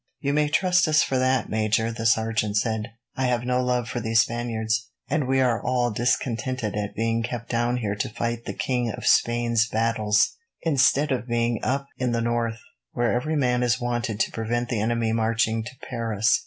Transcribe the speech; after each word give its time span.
"You 0.19 0.33
may 0.33 0.49
trust 0.49 0.87
us 0.87 1.03
for 1.03 1.19
that, 1.19 1.47
Major," 1.47 1.91
the 1.91 2.07
sergeant 2.07 2.57
said. 2.57 2.87
"I 3.15 3.25
have 3.27 3.43
no 3.45 3.63
love 3.63 3.87
for 3.87 3.99
these 3.99 4.21
Spaniards, 4.21 4.89
and 5.07 5.27
we 5.27 5.39
are 5.41 5.61
all 5.61 5.91
discontented 5.91 6.75
at 6.75 6.95
being 6.95 7.21
kept 7.21 7.49
down 7.49 7.77
here 7.77 7.93
to 7.93 8.09
fight 8.09 8.45
the 8.45 8.53
King 8.55 8.91
of 8.91 9.05
Spain's 9.05 9.67
battles, 9.67 10.33
instead 10.63 11.11
of 11.11 11.27
being 11.27 11.59
up 11.61 11.85
in 11.99 12.13
the 12.13 12.19
north, 12.21 12.57
where 12.93 13.13
every 13.13 13.35
man 13.35 13.61
is 13.61 13.79
wanted 13.79 14.19
to 14.21 14.31
prevent 14.31 14.69
the 14.69 14.81
enemy 14.81 15.13
marching 15.13 15.63
to 15.65 15.73
Paris." 15.87 16.39